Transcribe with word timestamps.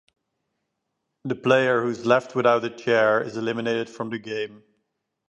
The 1.25 1.35
player 1.35 1.83
who 1.83 1.89
is 1.89 2.07
left 2.07 2.33
without 2.33 2.63
a 2.63 2.71
chair 2.75 3.21
is 3.21 3.37
eliminated 3.37 3.87
from 3.87 4.09
the 4.09 4.17
game. 4.17 4.63